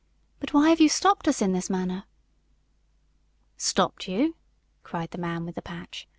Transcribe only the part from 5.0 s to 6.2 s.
the man with the patch.